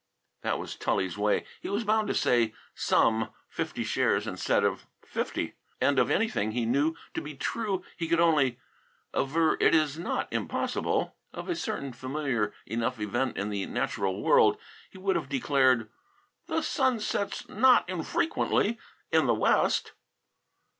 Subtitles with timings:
[0.41, 1.45] That was Tully's way.
[1.61, 6.65] He was bound to say "some" fifty shares instead of fifty, and of anything he
[6.65, 8.59] knew to be true he could only
[9.13, 14.57] aver "it is not impossible." Of a certain familiar enough event in the natural world
[14.89, 15.87] he would have declared,
[16.47, 18.79] "The sun sets not infrequently
[19.11, 19.91] in the west."